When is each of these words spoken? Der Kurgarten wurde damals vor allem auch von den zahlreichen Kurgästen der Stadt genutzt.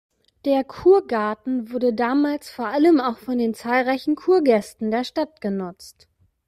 Der 0.45 0.63
Kurgarten 0.63 1.71
wurde 1.71 1.93
damals 1.93 2.49
vor 2.49 2.65
allem 2.65 2.99
auch 2.99 3.19
von 3.19 3.37
den 3.37 3.53
zahlreichen 3.53 4.15
Kurgästen 4.15 4.89
der 4.89 5.03
Stadt 5.03 5.41
genutzt. 5.41 6.07